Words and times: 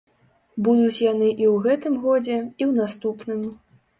Будуць 0.67 1.01
яны 1.11 1.27
і 1.33 1.45
ў 1.51 1.55
гэтым 1.67 1.99
годзе, 2.05 2.37
і 2.37 2.63
ў 2.69 2.87
наступным. 2.87 3.45